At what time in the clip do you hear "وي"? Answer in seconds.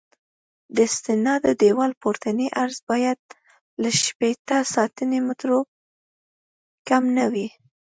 7.33-7.47